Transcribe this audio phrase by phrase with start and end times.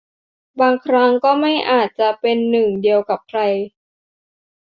[0.59, 3.41] บางครั้งก็ไม่อาจจะเป็นหนึ่งเดียวกับใคร